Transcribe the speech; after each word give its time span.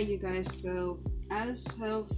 Alright, 0.00 0.12
you 0.12 0.16
guys, 0.16 0.62
so 0.62 0.98
as 1.30 1.78
of 1.82 2.10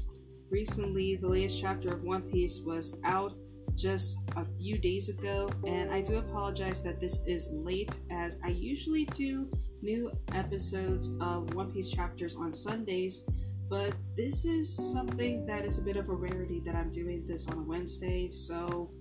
recently, 0.50 1.16
the 1.16 1.26
latest 1.26 1.60
chapter 1.60 1.88
of 1.88 2.04
One 2.04 2.22
Piece 2.22 2.60
was 2.64 2.94
out 3.02 3.32
just 3.74 4.20
a 4.36 4.44
few 4.56 4.78
days 4.78 5.08
ago, 5.08 5.50
and 5.66 5.90
I 5.90 6.00
do 6.00 6.18
apologize 6.18 6.80
that 6.84 7.00
this 7.00 7.22
is 7.26 7.50
late 7.50 7.98
as 8.08 8.38
I 8.44 8.50
usually 8.50 9.06
do 9.06 9.50
new 9.82 10.12
episodes 10.32 11.10
of 11.20 11.54
One 11.54 11.72
Piece 11.72 11.90
chapters 11.90 12.36
on 12.36 12.52
Sundays, 12.52 13.24
but 13.68 13.92
this 14.16 14.44
is 14.44 14.72
something 14.92 15.44
that 15.46 15.64
is 15.64 15.80
a 15.80 15.82
bit 15.82 15.96
of 15.96 16.08
a 16.08 16.14
rarity 16.14 16.62
that 16.64 16.76
I'm 16.76 16.92
doing 16.92 17.26
this 17.26 17.48
on 17.48 17.58
a 17.58 17.62
Wednesday, 17.62 18.30
so 18.32 18.92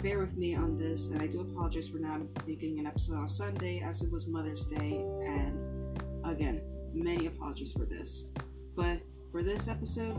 bear 0.00 0.20
with 0.20 0.36
me 0.36 0.54
on 0.54 0.78
this, 0.78 1.08
and 1.08 1.20
I 1.20 1.26
do 1.26 1.40
apologize 1.40 1.88
for 1.88 1.98
not 1.98 2.20
making 2.46 2.78
an 2.78 2.86
episode 2.86 3.16
on 3.16 3.28
Sunday 3.28 3.82
as 3.84 4.00
it 4.00 4.12
was 4.12 4.28
Mother's 4.28 4.64
Day, 4.64 5.04
and 5.26 5.58
again, 6.24 6.62
many 6.92 7.26
apologies 7.26 7.72
for 7.72 7.84
this. 7.84 8.24
But 8.76 9.00
for 9.30 9.42
this 9.42 9.68
episode, 9.68 10.16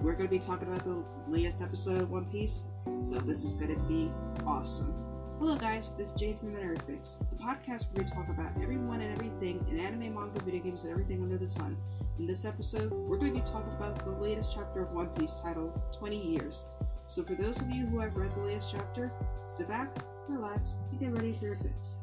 we're 0.00 0.14
going 0.14 0.28
to 0.28 0.30
be 0.30 0.38
talking 0.38 0.68
about 0.68 0.84
the 0.84 1.04
latest 1.28 1.60
episode 1.60 2.02
of 2.02 2.10
One 2.10 2.24
Piece, 2.26 2.64
so 3.02 3.18
this 3.18 3.44
is 3.44 3.54
going 3.54 3.74
to 3.74 3.80
be 3.82 4.10
awesome. 4.46 4.94
Hello, 5.38 5.56
guys, 5.56 5.94
this 5.96 6.10
is 6.10 6.14
Jade 6.16 6.38
from 6.38 6.52
the 6.52 6.80
Fix, 6.86 7.18
the 7.30 7.42
podcast 7.42 7.92
where 7.92 8.04
we 8.04 8.04
talk 8.04 8.28
about 8.28 8.50
everyone 8.62 9.00
and 9.00 9.12
everything 9.12 9.64
in 9.70 9.78
anime, 9.78 10.14
manga, 10.14 10.42
video 10.44 10.62
games, 10.62 10.82
and 10.82 10.90
everything 10.90 11.22
under 11.22 11.38
the 11.38 11.46
sun. 11.46 11.76
In 12.18 12.26
this 12.26 12.44
episode, 12.44 12.92
we're 12.92 13.16
going 13.16 13.32
to 13.32 13.40
be 13.40 13.46
talking 13.46 13.72
about 13.72 14.04
the 14.04 14.10
latest 14.22 14.52
chapter 14.54 14.82
of 14.82 14.92
One 14.92 15.08
Piece 15.08 15.40
titled 15.40 15.80
20 15.98 16.32
Years. 16.32 16.66
So, 17.06 17.22
for 17.22 17.34
those 17.34 17.60
of 17.60 17.70
you 17.70 17.86
who 17.86 18.00
have 18.00 18.16
read 18.16 18.34
the 18.34 18.42
latest 18.42 18.70
chapter, 18.70 19.10
sit 19.48 19.68
back, 19.68 19.96
relax, 20.28 20.76
and 20.90 21.00
get 21.00 21.12
ready 21.12 21.32
for 21.32 21.46
your 21.46 21.56
fix. 21.56 21.98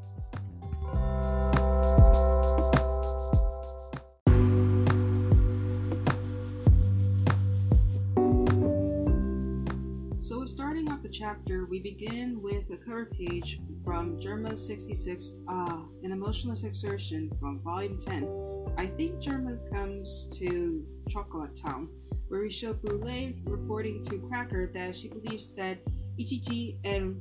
Chapter, 11.18 11.66
we 11.66 11.80
begin 11.80 12.44
with 12.44 12.70
a 12.70 12.78
cover 12.78 13.06
page 13.06 13.60
from 13.84 14.20
Germa 14.20 14.56
66, 14.56 15.34
Ah, 15.48 15.84
an 16.04 16.12
Emotionless 16.12 16.64
Exertion 16.64 17.32
from 17.40 17.60
Volume 17.62 17.98
10. 17.98 18.30
I 18.78 18.86
think 18.86 19.16
Germa 19.16 19.58
comes 19.72 20.28
to 20.38 20.86
Chocolate 21.10 21.56
Town, 21.56 21.90
where 22.28 22.42
we 22.42 22.52
show 22.52 22.72
Brulee 22.72 23.42
reporting 23.46 24.04
to 24.04 24.20
Cracker 24.30 24.70
that 24.76 24.96
she 24.96 25.08
believes 25.08 25.56
that 25.56 25.80
Ichiji 26.20 26.78
and 26.84 27.20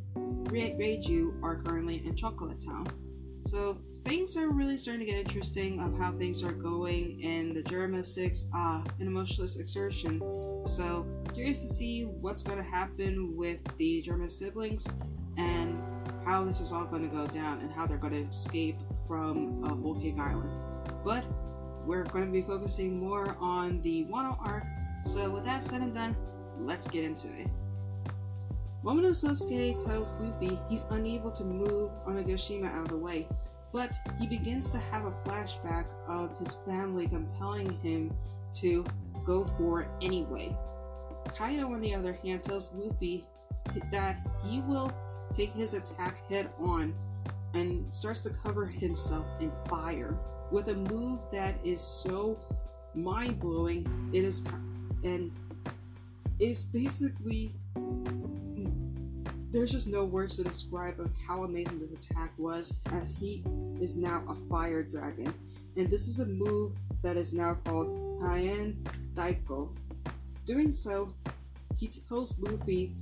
Re- 0.51 0.77
Reiju 0.79 1.43
are 1.43 1.63
currently 1.63 2.05
in 2.05 2.15
Chocolate 2.15 2.63
Town. 2.63 2.87
So 3.47 3.79
things 4.05 4.37
are 4.37 4.51
really 4.51 4.77
starting 4.77 5.07
to 5.07 5.11
get 5.11 5.21
interesting 5.21 5.81
of 5.81 5.97
how 5.99 6.13
things 6.13 6.43
are 6.43 6.53
going 6.53 7.23
in 7.23 7.55
the 7.55 7.63
Germa 7.63 8.05
6 8.05 8.49
Ah, 8.53 8.85
an 9.01 9.07
Emotionless 9.07 9.57
Exertion. 9.57 10.21
So 10.67 11.07
curious 11.33 11.61
to 11.61 11.69
see 11.69 12.05
what's 12.05 12.43
going 12.43 12.59
to 12.59 12.65
happen 12.65 13.37
with 13.37 13.59
the 13.79 14.03
German 14.03 14.29
siblings 14.29 14.87
and 15.37 15.81
how 16.25 16.45
this 16.45 16.61
is 16.61 16.73
all 16.73 16.85
going 16.85 17.09
to 17.09 17.15
go 17.15 17.27
down 17.29 17.61
and 17.61 17.71
how 17.73 17.87
they're 17.87 17.99
going 17.99 18.13
to 18.15 18.29
escape 18.29 18.77
from 19.07 19.65
uh, 19.65 20.01
Cake 20.01 20.19
Island. 20.19 20.51
But 21.05 21.25
we're 21.87 22.03
going 22.05 22.27
to 22.27 22.33
be 22.33 22.43
focusing 22.43 22.99
more 22.99 23.37
on 23.41 23.81
the 23.83 24.07
Wano 24.07 24.37
arc. 24.45 24.65
So 25.05 25.31
with 25.31 25.45
that 25.45 25.63
said 25.63 25.83
and 25.83 25.95
done, 25.95 26.17
let's 26.59 26.89
get 26.89 27.05
into 27.05 27.29
it. 27.29 27.47
Momonosuke 28.85 29.85
tells 29.85 30.17
Luffy 30.19 30.59
he's 30.69 30.85
unable 30.91 31.31
to 31.31 31.45
move 31.45 31.91
Onigashima 32.07 32.73
out 32.73 32.83
of 32.83 32.89
the 32.89 32.97
way, 32.97 33.29
but 33.73 33.97
he 34.19 34.27
begins 34.27 34.71
to 34.71 34.79
have 34.79 35.05
a 35.05 35.13
flashback 35.25 35.87
of 36.09 36.37
his 36.39 36.57
family 36.67 37.07
compelling 37.07 37.79
him 37.83 38.13
to 38.55 38.85
go 39.27 39.45
for 39.59 39.83
it 39.83 39.89
anyway. 40.01 40.57
Kaido, 41.37 41.73
on 41.73 41.81
the 41.81 41.95
other 41.95 42.19
hand, 42.23 42.45
tells 42.45 42.73
Luffy 42.75 43.27
that 43.91 44.27
he 44.45 44.61
will 44.61 44.93
take 45.33 45.53
his 45.53 45.75
attack 45.75 46.27
head 46.29 46.51
on 46.59 46.95
and 47.55 47.93
starts 47.95 48.21
to 48.21 48.31
cover 48.31 48.65
himself 48.65 49.27
in 49.41 49.51
fire 49.69 50.17
with 50.51 50.69
a 50.69 50.75
move 50.75 51.21
that 51.33 51.57
is 51.65 51.81
so 51.81 52.39
mind 52.95 53.41
blowing. 53.41 54.11
It 54.13 54.25
is 54.25 54.45
and 55.05 55.31
is 56.39 56.65
basically 56.65 57.53
there's 59.51 59.73
just 59.73 59.89
no 59.89 60.05
words 60.05 60.37
to 60.37 60.45
describe 60.45 61.01
of 61.01 61.11
how 61.27 61.45
amazing 61.45 61.79
this 61.79 61.93
attack 61.93 62.33
was 62.37 62.77
as 62.93 63.15
he 63.19 63.43
is 63.81 63.97
now 63.97 64.23
a 64.29 64.35
fire 64.51 64.83
dragon 64.83 65.33
and 65.77 65.91
this 65.91 66.09
is 66.09 66.21
a 66.21 66.27
move 66.27 66.73
that 67.03 67.17
is 67.17 67.33
now 67.33 67.57
called 67.65 68.21
Kaien 68.21 68.77
Daiko. 69.17 69.71
Doing 70.45 70.71
so, 70.71 71.13
he 71.77 71.89
tells 71.89 72.39
Luffy 72.39 72.95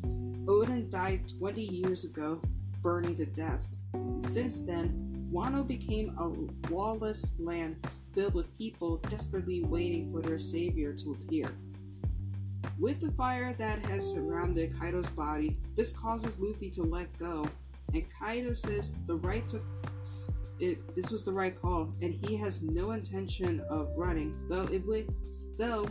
Oden 0.46 0.90
died 0.90 1.28
20 1.38 1.60
years 1.60 2.04
ago, 2.04 2.40
burning 2.82 3.16
to 3.16 3.26
death. 3.26 3.66
Since 4.18 4.60
then, 4.60 5.28
Wano 5.32 5.66
became 5.66 6.16
a 6.18 6.72
lawless 6.72 7.34
land 7.38 7.76
filled 8.14 8.34
with 8.34 8.56
people 8.56 8.98
desperately 9.08 9.64
waiting 9.64 10.12
for 10.12 10.22
their 10.22 10.38
savior 10.38 10.92
to 10.92 11.12
appear. 11.12 11.50
With 12.78 13.00
the 13.00 13.10
fire 13.12 13.54
that 13.58 13.84
has 13.86 14.12
surrounded 14.12 14.78
Kaido's 14.78 15.10
body, 15.10 15.58
this 15.76 15.92
causes 15.92 16.38
Luffy 16.38 16.70
to 16.70 16.82
let 16.82 17.16
go, 17.18 17.46
and 17.92 18.04
Kaido 18.10 18.52
says 18.52 18.94
the 19.06 19.16
right 19.16 19.46
to 19.48 19.60
it, 20.60 20.94
this 20.94 21.10
was 21.10 21.24
the 21.24 21.32
right 21.32 21.60
call, 21.60 21.92
and 22.00 22.14
he 22.14 22.36
has 22.36 22.62
no 22.62 22.92
intention 22.92 23.60
of 23.68 23.90
running. 23.96 24.36
Though 24.48 24.64
it 24.64 24.86
would, 24.86 25.12
though 25.58 25.86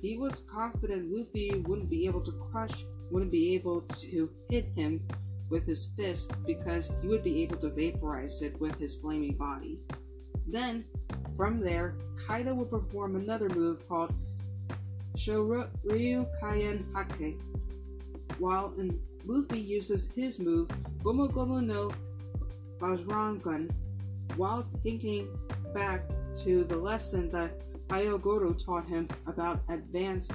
he 0.00 0.16
was 0.16 0.46
confident 0.50 1.12
Luffy 1.12 1.62
wouldn't 1.66 1.90
be 1.90 2.06
able 2.06 2.20
to 2.22 2.32
crush, 2.32 2.84
wouldn't 3.10 3.32
be 3.32 3.54
able 3.54 3.82
to 3.82 4.30
hit 4.48 4.66
him 4.74 5.06
with 5.48 5.66
his 5.66 5.90
fist 5.96 6.32
because 6.46 6.92
he 7.02 7.08
would 7.08 7.22
be 7.22 7.42
able 7.42 7.56
to 7.56 7.70
vaporize 7.70 8.40
it 8.42 8.58
with 8.60 8.76
his 8.78 8.94
flaming 8.94 9.34
body. 9.34 9.80
Then, 10.46 10.84
from 11.36 11.60
there, 11.60 11.96
Kaido 12.16 12.54
would 12.54 12.70
perform 12.70 13.16
another 13.16 13.48
move 13.50 13.86
called 13.88 14.14
Shoryu 15.16 16.26
Kaien 16.40 16.86
Hake, 16.94 17.40
while 18.38 18.72
in 18.78 18.98
Luffy 19.26 19.60
uses 19.60 20.10
his 20.16 20.38
move 20.38 20.68
Gomu 21.02 21.30
Gomu 21.30 21.64
no 21.64 21.90
Bajrang 22.78 23.42
Gun 23.42 23.70
while 24.36 24.64
thinking 24.82 25.28
back 25.74 26.04
to 26.36 26.64
the 26.64 26.76
lesson 26.76 27.28
that 27.30 27.62
Hyogoro 27.90 28.54
taught 28.64 28.86
him 28.86 29.08
about 29.26 29.62
advanced 29.68 30.32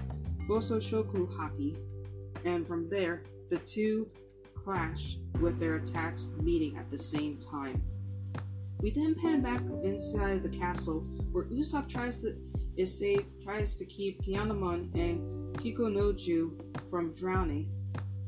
Gososhoku 0.50 1.26
Haki, 1.38 1.78
and 2.44 2.68
from 2.68 2.90
there, 2.90 3.24
the 3.50 3.60
two 3.60 4.10
clash 4.54 5.18
with 5.40 5.58
their 5.58 5.76
attacks 5.76 6.30
meeting 6.42 6.78
at 6.78 6.92
the 6.92 7.00
same 7.00 7.38
time. 7.38 7.82
We 8.82 8.90
then 8.90 9.16
pan 9.16 9.42
back 9.42 9.62
inside 9.84 10.44
the 10.44 10.50
castle 10.50 11.00
where 11.32 11.46
Usopp 11.46 11.88
tries 11.88 12.22
to 12.24 12.36
is 12.76 13.00
save, 13.00 13.26
tries 13.42 13.78
to 13.78 13.86
keep 13.86 14.22
Kinemon 14.22 14.94
and 14.96 15.56
Kikunojo 15.56 16.52
from 16.90 17.14
drowning, 17.14 17.70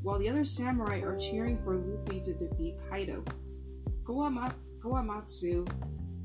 while 0.02 0.18
the 0.20 0.30
other 0.30 0.46
samurai 0.46 1.02
are 1.02 1.18
cheering 1.18 1.62
for 1.66 1.76
Luffy 1.76 2.22
to 2.22 2.34
defeat 2.34 2.80
Kaido. 2.90 3.26
Kawama- 4.06 4.54
Kawamatsu 4.80 5.68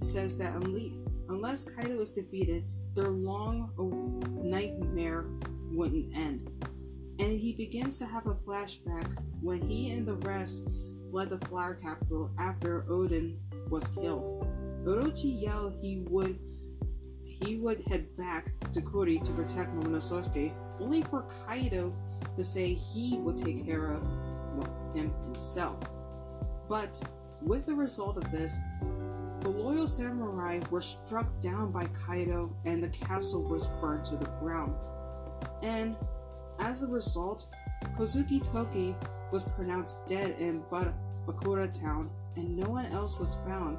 says 0.05 0.39
that 0.39 0.55
unless 1.29 1.65
Kaido 1.65 2.01
is 2.01 2.11
defeated, 2.11 2.65
their 2.95 3.09
long 3.09 3.71
nightmare 4.43 5.27
wouldn't 5.71 6.15
end. 6.17 6.51
And 7.19 7.39
he 7.39 7.53
begins 7.53 7.99
to 7.99 8.07
have 8.07 8.27
a 8.27 8.35
flashback 8.35 9.17
when 9.41 9.61
he 9.61 9.91
and 9.91 10.07
the 10.07 10.15
rest 10.15 10.69
fled 11.11 11.31
the 11.31 11.39
flower 11.47 11.75
capital 11.75 12.31
after 12.39 12.83
Oden 12.89 13.37
was 13.69 13.89
killed. 13.91 14.47
Orochi 14.85 15.41
yelled 15.41 15.77
he 15.81 16.05
would 16.09 16.39
he 17.25 17.57
would 17.57 17.83
head 17.87 18.07
back 18.17 18.53
to 18.71 18.81
Kuri 18.81 19.19
to 19.19 19.33
protect 19.33 19.75
Momonosuke, 19.75 20.53
only 20.79 21.03
for 21.03 21.23
Kaido 21.23 21.93
to 22.37 22.45
say 22.45 22.75
he 22.75 23.19
would 23.19 23.37
take 23.37 23.67
care 23.67 23.93
of 23.93 24.03
him 24.95 25.13
himself. 25.25 25.79
But 26.69 27.03
with 27.41 27.67
the 27.67 27.75
result 27.75 28.17
of 28.17 28.31
this, 28.31 28.61
the 29.43 29.49
loyal 29.49 29.89
samurai 29.89 30.61
were 30.71 30.81
struck 30.81 31.27
down 31.41 31.73
by 31.73 31.87
Kaido 31.87 32.55
and 32.65 32.81
the 32.81 32.89
castle 32.89 33.43
was 33.43 33.67
burned 33.81 34.05
to 34.07 34.17
the 34.17 34.31
ground. 34.41 34.75
And 35.63 35.97
as 36.61 36.83
a 36.83 36.87
result, 36.87 37.49
Kozuki 37.99 38.41
Toki 38.53 38.95
was 39.33 39.43
pronounced 39.43 40.07
dead 40.07 40.37
in 40.39 40.63
Bakura 41.27 41.73
town 41.81 42.11
and 42.37 42.57
no 42.57 42.69
one 42.69 42.87
else 42.87 43.19
was 43.19 43.35
found, 43.47 43.79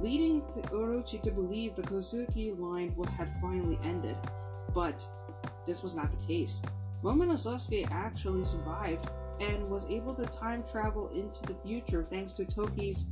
leading 0.00 0.40
to 0.52 0.60
Orochi 0.70 1.20
to 1.22 1.30
believe 1.30 1.76
the 1.76 1.82
Kozuki 1.82 2.58
line 2.58 2.94
had 3.18 3.30
finally 3.42 3.78
ended. 3.84 4.16
But 4.74 5.06
this 5.66 5.82
was 5.82 5.94
not 5.94 6.10
the 6.12 6.26
case. 6.26 6.62
Momonosuke 7.02 7.90
actually 7.90 8.46
survived 8.46 9.10
and 9.40 9.68
was 9.68 9.84
able 9.90 10.14
to 10.14 10.24
time 10.24 10.64
travel 10.70 11.10
into 11.14 11.42
the 11.42 11.54
future 11.62 12.06
thanks 12.10 12.32
to 12.34 12.46
Toki's 12.46 13.10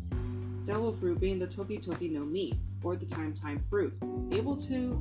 devil 0.64 0.92
fruit 0.92 1.20
being 1.20 1.38
the 1.38 1.46
Toki 1.46 1.78
Toki 1.78 2.08
no 2.08 2.24
Mi. 2.24 2.58
or 2.82 2.96
the 2.96 3.06
Time 3.06 3.34
Time 3.34 3.62
Fruit, 3.70 3.92
able 4.32 4.56
to 4.56 5.00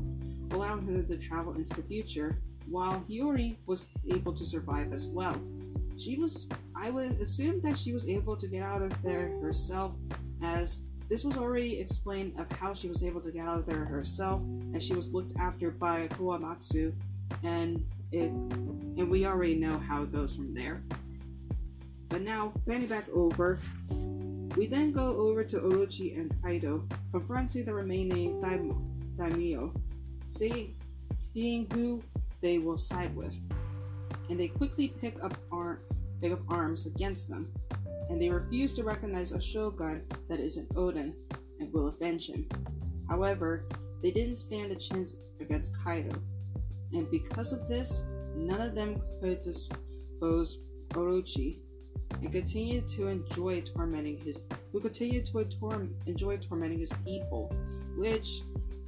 allow 0.51 0.77
him 0.77 1.05
to 1.05 1.17
travel 1.17 1.53
into 1.53 1.73
the 1.73 1.83
future, 1.83 2.37
while 2.67 3.03
Hiyori 3.09 3.55
was 3.65 3.87
able 4.09 4.33
to 4.33 4.45
survive 4.45 4.93
as 4.93 5.07
well. 5.07 5.35
She 5.97 6.17
was, 6.17 6.49
I 6.75 6.89
would 6.89 7.19
assume 7.21 7.61
that 7.61 7.77
she 7.77 7.93
was 7.93 8.07
able 8.07 8.35
to 8.35 8.47
get 8.47 8.63
out 8.63 8.81
of 8.81 8.91
there 9.03 9.37
herself, 9.41 9.93
as 10.41 10.83
this 11.09 11.23
was 11.23 11.37
already 11.37 11.79
explained 11.79 12.39
of 12.39 12.51
how 12.57 12.73
she 12.73 12.87
was 12.87 13.03
able 13.03 13.21
to 13.21 13.31
get 13.31 13.45
out 13.45 13.59
of 13.59 13.65
there 13.65 13.85
herself, 13.85 14.41
and 14.41 14.81
she 14.81 14.93
was 14.93 15.13
looked 15.13 15.37
after 15.37 15.71
by 15.71 16.07
Kawamatsu, 16.07 16.93
and 17.43 17.85
it, 18.11 18.29
and 18.29 19.09
we 19.09 19.25
already 19.25 19.55
know 19.55 19.77
how 19.77 20.03
it 20.03 20.11
goes 20.11 20.35
from 20.35 20.53
there. 20.53 20.81
But 22.09 22.21
now, 22.21 22.51
panning 22.67 22.87
back 22.87 23.07
over, 23.13 23.59
we 24.55 24.67
then 24.67 24.91
go 24.91 25.15
over 25.17 25.43
to 25.43 25.59
Orochi 25.59 26.17
and 26.17 26.33
Kaido, 26.41 26.87
confronting 27.11 27.65
the 27.65 27.73
remaining 27.73 28.41
daimyo, 29.17 29.73
seeing 30.27 30.75
who 31.73 32.03
they 32.41 32.57
will 32.57 32.77
side 32.77 33.15
with. 33.15 33.35
And 34.29 34.39
they 34.39 34.49
quickly 34.49 34.89
pick 34.89 35.23
up, 35.23 35.35
ar- 35.51 35.81
pick 36.21 36.33
up 36.33 36.41
arms 36.49 36.85
against 36.85 37.29
them, 37.29 37.51
and 38.09 38.21
they 38.21 38.29
refuse 38.29 38.73
to 38.75 38.83
recognize 38.83 39.31
a 39.31 39.41
shogun 39.41 40.03
that 40.27 40.39
isn't 40.39 40.73
Oden 40.75 41.13
and 41.59 41.71
will 41.73 41.87
avenge 41.87 42.29
him. 42.29 42.47
However, 43.07 43.65
they 44.01 44.11
didn't 44.11 44.35
stand 44.35 44.71
a 44.71 44.75
chance 44.75 45.15
against 45.39 45.77
Kaido, 45.83 46.15
and 46.93 47.09
because 47.09 47.53
of 47.53 47.67
this, 47.67 48.03
none 48.35 48.61
of 48.61 48.75
them 48.75 49.01
could 49.21 49.41
dispose 49.41 50.59
Orochi 50.89 51.59
and 52.21 52.31
continued 52.31 52.89
to 52.89 53.07
enjoy 53.07 53.61
tormenting 53.61 54.17
his 54.17 54.43
who 54.71 54.79
continued 54.79 55.25
to 55.25 55.39
enjoy 56.05 56.37
tormenting 56.37 56.79
his 56.79 56.93
people, 57.05 57.53
which 57.95 58.41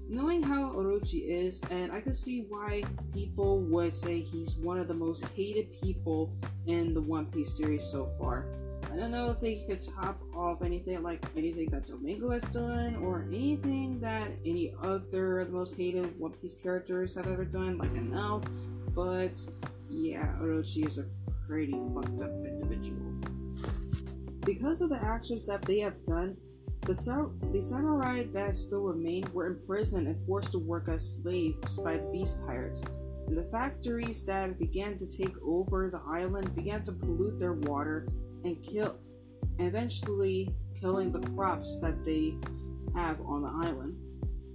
knowing 0.07 0.43
how 0.43 0.71
Orochi 0.71 1.27
is, 1.27 1.61
and 1.71 1.91
I 1.91 2.01
can 2.01 2.13
see 2.13 2.45
why 2.49 2.83
people 3.13 3.59
would 3.61 3.93
say 3.93 4.21
he's 4.21 4.55
one 4.57 4.77
of 4.77 4.87
the 4.87 4.93
most 4.93 5.25
hated 5.35 5.71
people 5.81 6.31
in 6.67 6.93
the 6.93 7.01
One 7.01 7.25
Piece 7.27 7.51
series 7.51 7.83
so 7.83 8.11
far. 8.19 8.45
I 8.91 8.95
don't 8.95 9.11
know 9.11 9.31
if 9.31 9.39
they 9.39 9.55
could 9.67 9.81
top 9.81 10.21
off 10.35 10.61
anything 10.61 11.01
like 11.01 11.25
anything 11.35 11.69
that 11.71 11.87
Domingo 11.87 12.29
has 12.29 12.43
done 12.43 12.95
or 12.97 13.25
anything 13.27 13.99
that 14.01 14.29
any 14.45 14.75
other 14.83 15.39
of 15.39 15.51
the 15.51 15.57
most 15.57 15.75
hated 15.75 16.19
One 16.19 16.31
Piece 16.33 16.55
characters 16.55 17.15
have 17.15 17.27
ever 17.27 17.43
done, 17.43 17.77
like 17.79 17.93
Enel. 17.93 18.45
But 18.93 19.41
yeah, 19.89 20.33
Orochi 20.39 20.85
is 20.85 20.99
a 20.99 21.05
pretty 21.47 21.71
fucked 21.93 22.21
up 22.21 22.31
individual. 22.45 23.02
Because 24.45 24.81
of 24.81 24.89
the 24.89 25.01
actions 25.01 25.45
that 25.47 25.61
they 25.61 25.79
have 25.79 26.03
done, 26.03 26.35
the, 26.81 27.31
the 27.53 27.61
samurai 27.61 28.25
that 28.33 28.55
still 28.55 28.81
remained 28.81 29.29
were 29.29 29.47
imprisoned 29.47 30.07
and 30.07 30.27
forced 30.27 30.51
to 30.51 30.59
work 30.59 30.89
as 30.89 31.15
slaves 31.15 31.79
by 31.79 31.97
the 31.97 32.09
beast 32.11 32.45
pirates. 32.45 32.83
And 33.27 33.37
the 33.37 33.45
factories 33.45 34.25
that 34.25 34.59
began 34.59 34.97
to 34.97 35.07
take 35.07 35.35
over 35.41 35.89
the 35.89 36.01
island 36.05 36.53
began 36.55 36.83
to 36.83 36.91
pollute 36.91 37.39
their 37.39 37.53
water 37.53 38.07
and 38.43 38.61
kill, 38.61 38.99
eventually 39.59 40.53
killing 40.79 41.13
the 41.13 41.25
crops 41.29 41.79
that 41.79 42.03
they 42.03 42.35
have 42.95 43.21
on 43.21 43.43
the 43.43 43.67
island. 43.67 43.95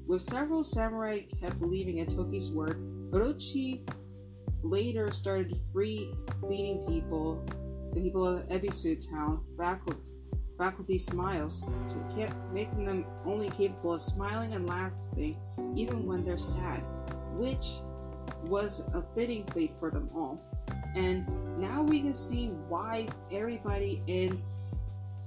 With 0.07 0.23
several 0.23 0.63
samurai 0.65 1.21
kept 1.41 1.59
believing 1.61 1.99
in 1.99 2.07
Toki's 2.07 2.51
word, 2.51 2.79
Orochi 3.11 3.89
later 4.63 5.11
started 5.13 5.59
free 5.73 6.13
feeding 6.47 6.85
people 6.87 7.45
the 7.93 8.01
people 8.01 8.27
of 8.27 8.49
Ebisu 8.49 9.09
town 9.11 9.41
faculty, 9.57 10.01
faculty 10.57 10.99
smiles 10.99 11.65
to 11.89 12.31
making 12.53 12.85
them 12.85 13.07
only 13.25 13.51
capable 13.51 13.95
of 13.95 14.03
smiling 14.03 14.53
and 14.55 14.67
laughing 14.67 15.37
even 15.75 16.07
when 16.07 16.25
they're 16.25 16.39
sad, 16.39 16.83
which 17.35 17.79
was 18.45 18.81
a 18.95 19.03
fitting 19.15 19.45
fate 19.55 19.75
for 19.79 19.91
them 19.91 20.11
all. 20.15 20.41
And 20.95 21.27
now 21.59 21.83
we 21.83 22.01
can 22.01 22.15
see 22.15 22.49
why 22.69 23.07
everybody 23.33 24.03
in 24.07 24.43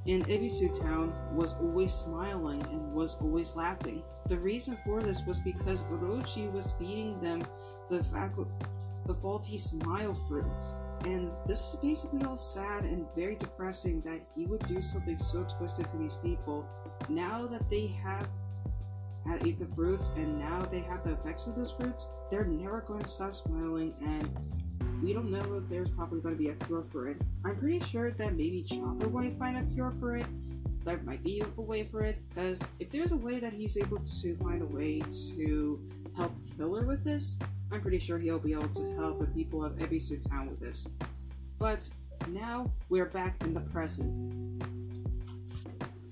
in 0.07 0.23
Ebisu 0.23 0.79
town 0.81 1.13
was 1.35 1.53
always 1.61 1.93
smiling 1.93 2.61
and 2.63 2.91
was 2.91 3.17
always 3.21 3.55
laughing. 3.55 4.01
The 4.27 4.37
reason 4.37 4.75
for 4.83 4.99
this 4.99 5.23
was 5.27 5.39
because 5.39 5.83
Orochi 5.85 6.51
was 6.51 6.73
feeding 6.79 7.21
them 7.21 7.43
the 7.91 8.03
faculty 8.05 8.51
the 9.05 9.15
faulty 9.15 9.57
smile 9.57 10.13
fruit. 10.27 10.45
And 11.06 11.31
this 11.48 11.74
is 11.74 11.75
basically 11.81 12.24
all 12.24 12.38
sad 12.38 12.83
and 12.83 13.06
very 13.15 13.36
depressing 13.36 14.01
that 14.01 14.21
he 14.36 14.45
would 14.45 14.65
do 14.68 14.81
something 14.81 15.18
so 15.18 15.44
twisted 15.57 15.88
to 15.89 15.98
these 15.98 16.15
people. 16.15 16.65
Now 17.09 17.48
that 17.48 17.69
they 17.69 17.88
have 18.03 18.30
had 19.25 19.45
eaten 19.45 19.68
the 19.68 19.75
fruits 19.75 20.12
and 20.15 20.39
now 20.39 20.62
they 20.62 20.81
have 20.81 21.03
the 21.03 21.13
effects 21.13 21.48
of 21.48 21.56
those 21.56 21.71
fruits, 21.71 22.07
they're 22.30 22.45
never 22.45 22.81
going 22.81 23.01
to 23.01 23.07
stop 23.07 23.33
smiling 23.33 23.94
and 24.01 24.30
we 25.01 25.13
don't 25.13 25.31
know 25.31 25.56
if 25.56 25.68
there's 25.68 25.89
probably 25.89 26.21
going 26.21 26.36
to 26.36 26.39
be 26.39 26.50
a 26.50 26.53
cure 26.65 26.86
for 26.92 27.07
it. 27.09 27.18
I'm 27.44 27.56
pretty 27.57 27.80
sure 27.80 28.12
that 28.12 28.36
maybe 28.36 28.63
Chopper 28.63 29.09
might 29.09 29.38
find 29.39 29.57
a 29.57 29.74
cure 29.74 29.94
for 30.00 30.18
it. 30.18 30.25
There 30.86 31.00
might 31.03 31.24
be 31.24 31.42
a 31.57 31.62
way 31.62 31.83
for 31.83 32.01
it, 32.01 32.18
because 32.30 32.68
if 32.80 32.92
there's 32.92 33.12
a 33.12 33.18
way 33.18 33.39
that 33.39 33.53
he's 33.53 33.77
able 33.77 34.00
to 34.00 34.36
find 34.38 34.62
a 34.62 34.65
way 34.65 35.00
to 35.36 35.80
Killer 36.57 36.86
with 36.86 37.03
this, 37.03 37.38
I'm 37.71 37.81
pretty 37.81 38.00
sure 38.00 38.19
he'll 38.19 38.39
be 38.39 38.53
able 38.53 38.68
to 38.69 38.95
help 38.95 39.19
the 39.19 39.27
people 39.27 39.63
of 39.63 39.74
Ebisu 39.77 40.27
Town 40.30 40.50
with 40.50 40.59
this. 40.59 40.88
But 41.57 41.89
now 42.30 42.71
we're 42.89 43.06
back 43.06 43.42
in 43.42 43.53
the 43.53 43.62
present. 43.62 44.63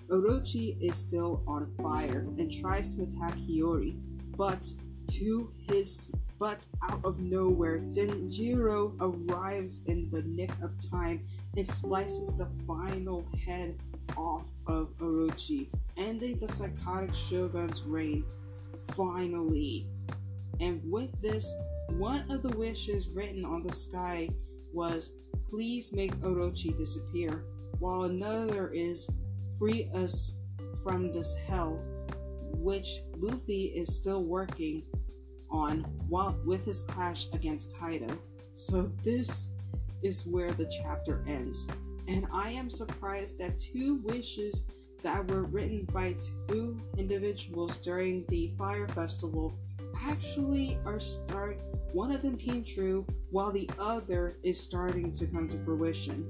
Orochi 0.10 0.80
is 0.82 0.98
still 0.98 1.44
on 1.48 1.68
fire 1.82 2.26
and 2.38 2.52
tries 2.52 2.96
to 2.96 3.04
attack 3.04 3.36
Hiyori, 3.38 4.00
but 4.36 4.68
to 5.10 5.52
his 5.58 6.12
but 6.40 6.66
out 6.90 7.02
of 7.04 7.20
nowhere, 7.20 7.80
Denjiro 7.80 8.96
arrives 9.02 9.82
in 9.88 10.10
the 10.10 10.22
nick 10.22 10.52
of 10.64 10.72
time 10.90 11.28
and 11.58 11.68
slices 11.68 12.38
the 12.38 12.48
final 12.66 13.26
head 13.46 13.78
off 14.16 14.46
of 14.66 14.98
Orochi, 15.00 15.68
ending 15.98 16.40
the 16.40 16.48
psychotic 16.48 17.14
shogun's 17.14 17.84
reign. 17.84 18.24
Finally, 18.94 19.86
and 20.60 20.81
with 20.90 21.10
this, 21.22 21.54
one 21.90 22.30
of 22.30 22.44
the 22.44 22.57
wishes 22.57 23.10
written 23.10 23.46
on 23.46 23.63
the 23.63 23.74
sky 23.74 24.30
was, 24.74 25.16
Please 25.50 25.94
make 25.94 26.16
Orochi 26.18 26.75
disappear, 26.78 27.46
while 27.80 28.04
another 28.04 28.69
is, 28.69 29.10
Free 29.57 29.90
us 29.94 30.31
from 30.84 31.12
this 31.12 31.35
hell, 31.35 31.81
which 32.54 33.02
Luffy 33.18 33.66
is 33.76 33.94
still 33.94 34.24
working 34.24 34.83
on 35.52 35.80
while 36.07 36.38
with 36.45 36.66
his 36.66 36.83
clash 36.83 37.28
against 37.33 37.76
Kaido. 37.78 38.07
So 38.56 38.92
this 39.04 39.52
is 40.02 40.26
where 40.26 40.52
the 40.52 40.66
chapter 40.66 41.24
ends. 41.28 41.68
And 42.07 42.26
I 42.31 42.52
am 42.52 42.69
surprised 42.69 43.38
that 43.40 43.59
two 43.59 43.95
wishes 44.04 44.66
that 45.04 45.30
were 45.30 45.44
written 45.44 45.88
by 45.94 46.16
two 46.47 46.80
individuals 46.97 47.78
during 47.78 48.26
the 48.28 48.54
Fire 48.57 48.88
Festival 48.88 49.54
actually 50.09 50.80
are 50.85 50.99
start 50.99 51.59
one 51.94 52.11
of 52.11 52.21
them 52.21 52.37
came 52.37 52.63
true 52.63 53.06
while 53.31 53.51
the 53.51 53.69
other 53.80 54.37
is 54.44 54.59
starting 54.59 55.11
to 55.13 55.25
come 55.25 55.49
to 55.49 55.57
fruition. 55.63 56.25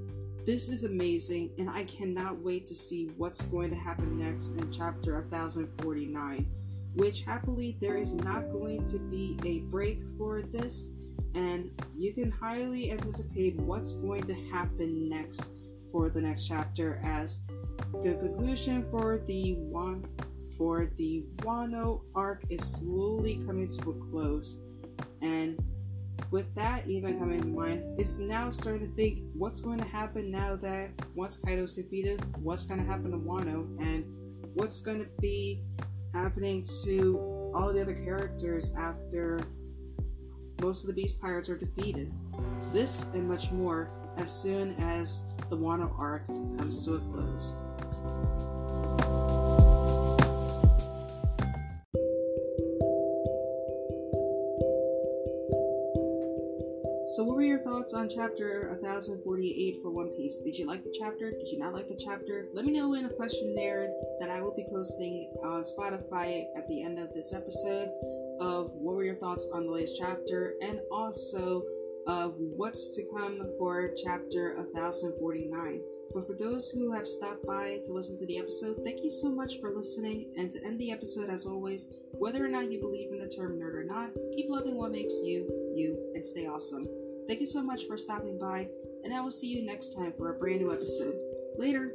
This 0.45 0.69
is 0.69 0.83
amazing 0.83 1.51
and 1.57 1.69
I 1.69 1.83
cannot 1.83 2.39
wait 2.39 2.65
to 2.67 2.75
see 2.75 3.11
what's 3.17 3.45
going 3.45 3.69
to 3.69 3.75
happen 3.75 4.17
next 4.17 4.55
in 4.55 4.71
chapter 4.71 5.13
1049, 5.21 6.47
which 6.95 7.21
happily 7.21 7.77
there 7.81 7.97
is 7.97 8.13
not 8.13 8.51
going 8.51 8.87
to 8.87 8.99
be 8.99 9.37
a 9.45 9.59
break 9.69 10.01
for 10.17 10.41
this 10.41 10.91
and 11.35 11.69
you 11.97 12.13
can 12.13 12.31
highly 12.31 12.91
anticipate 12.91 13.55
what's 13.57 13.93
going 13.93 14.23
to 14.23 14.33
happen 14.51 15.09
next 15.09 15.51
for 15.91 16.09
the 16.09 16.21
next 16.21 16.47
chapter 16.47 16.99
as 17.03 17.41
the 18.03 18.13
conclusion 18.15 18.85
for 18.89 19.21
the 19.27 19.53
one 19.55 20.05
for 20.59 20.91
the 20.97 21.23
Wano 21.37 22.01
arc 22.13 22.43
is 22.49 22.63
slowly 22.63 23.41
coming 23.47 23.69
to 23.69 23.91
a 23.91 24.11
close. 24.11 24.59
And 25.21 25.57
with 26.31 26.53
that 26.55 26.85
even 26.85 27.17
coming 27.17 27.41
to 27.41 27.47
mind, 27.47 27.81
it's 27.97 28.19
now 28.19 28.51
starting 28.51 28.87
to 28.87 28.93
think 28.95 29.21
what's 29.33 29.61
going 29.61 29.79
to 29.79 29.87
happen 29.87 30.29
now 30.29 30.57
that 30.57 30.89
once 31.15 31.37
Kaido's 31.37 31.73
defeated, 31.73 32.21
what's 32.43 32.65
going 32.65 32.81
to 32.81 32.85
happen 32.85 33.11
to 33.11 33.17
Wano, 33.17 33.65
and 33.79 34.03
what's 34.53 34.81
going 34.81 34.99
to 34.99 35.07
be 35.21 35.61
happening 36.13 36.65
to 36.83 37.17
all 37.55 37.71
the 37.73 37.81
other 37.81 37.95
characters 37.95 38.73
after 38.77 39.39
most 40.61 40.83
of 40.83 40.87
the 40.87 40.93
Beast 40.93 41.21
Pirates 41.21 41.47
are 41.49 41.57
defeated. 41.57 42.11
This 42.73 43.05
and 43.13 43.29
much 43.29 43.49
more 43.51 43.89
as 44.17 44.29
soon 44.29 44.75
as 44.79 45.23
the 45.49 45.55
Wano 45.55 45.97
arc 45.97 46.27
comes 46.27 46.85
to 46.85 46.95
a 46.95 46.99
close. 46.99 47.55
Your 57.59 57.73
thoughts 57.73 57.93
on 57.93 58.09
chapter 58.09 58.77
1048 58.81 59.81
for 59.81 59.89
One 59.89 60.09
Piece? 60.09 60.37
Did 60.37 60.57
you 60.57 60.65
like 60.65 60.83
the 60.83 60.95
chapter? 60.97 61.31
Did 61.31 61.47
you 61.51 61.59
not 61.59 61.73
like 61.73 61.87
the 61.87 61.99
chapter? 61.99 62.47
Let 62.53 62.65
me 62.65 62.71
know 62.71 62.93
in 62.93 63.05
a 63.05 63.09
questionnaire 63.09 63.91
that 64.19 64.29
I 64.29 64.41
will 64.41 64.55
be 64.55 64.65
posting 64.71 65.31
on 65.43 65.63
Spotify 65.63 66.45
at 66.55 66.67
the 66.67 66.81
end 66.81 66.99
of 66.99 67.13
this 67.13 67.33
episode 67.33 67.89
of 68.39 68.71
what 68.73 68.95
were 68.95 69.03
your 69.03 69.15
thoughts 69.15 69.49
on 69.53 69.65
the 69.65 69.71
latest 69.71 69.95
chapter 69.97 70.53
and 70.61 70.79
also 70.91 71.63
of 72.07 72.35
what's 72.37 72.95
to 72.95 73.03
come 73.17 73.45
for 73.57 73.91
chapter 74.03 74.55
1049. 74.55 75.81
But 76.13 76.27
for 76.27 76.33
those 76.33 76.69
who 76.69 76.93
have 76.93 77.07
stopped 77.07 77.45
by 77.45 77.79
to 77.85 77.91
listen 77.91 78.17
to 78.19 78.25
the 78.25 78.37
episode, 78.37 78.79
thank 78.85 79.03
you 79.03 79.09
so 79.09 79.29
much 79.29 79.59
for 79.59 79.75
listening. 79.75 80.33
And 80.37 80.49
to 80.51 80.63
end 80.63 80.79
the 80.79 80.91
episode, 80.91 81.29
as 81.29 81.45
always, 81.45 81.89
whether 82.13 82.43
or 82.43 82.47
not 82.47 82.71
you 82.71 82.79
believe 82.79 83.11
in 83.11 83.19
the 83.19 83.27
term 83.27 83.59
nerd 83.59 83.75
or 83.75 83.83
not, 83.83 84.11
keep 84.33 84.49
loving 84.49 84.75
what 84.75 84.91
makes 84.91 85.19
you, 85.23 85.71
you, 85.75 86.11
and 86.15 86.25
stay 86.25 86.47
awesome. 86.47 86.87
Thank 87.29 87.41
you 87.41 87.45
so 87.45 87.61
much 87.61 87.85
for 87.85 87.95
stopping 87.95 88.39
by, 88.39 88.67
and 89.03 89.13
I 89.13 89.21
will 89.21 89.29
see 89.29 89.49
you 89.49 89.63
next 89.63 89.95
time 89.95 90.13
for 90.17 90.33
a 90.33 90.39
brand 90.39 90.61
new 90.61 90.73
episode. 90.73 91.13
Later! 91.59 91.93